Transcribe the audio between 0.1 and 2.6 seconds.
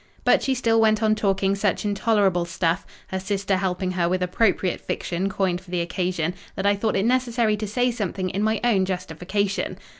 But she still went on talking such intolerable